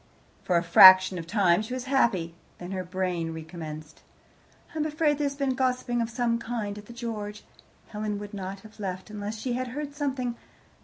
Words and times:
For 0.41 0.57
a 0.57 0.63
fraction 0.63 1.19
of 1.19 1.27
time 1.27 1.61
she 1.61 1.75
was 1.75 1.83
happy. 1.83 2.33
Then 2.57 2.71
her 2.71 2.83
brain 2.83 3.35
recommenced. 3.35 4.01
"I 4.73 4.79
am 4.79 4.85
afraid 4.87 5.19
there 5.19 5.25
has 5.25 5.35
been 5.35 5.53
gossiping 5.53 6.01
of 6.01 6.09
some 6.09 6.39
kind 6.39 6.75
at 6.79 6.87
the 6.87 6.91
George. 6.93 7.43
Helen 7.89 8.17
would 8.17 8.33
not 8.33 8.61
have 8.61 8.79
left 8.79 9.11
unless 9.11 9.37
she 9.37 9.53
had 9.53 9.67
heard 9.67 9.93
something. 9.93 10.37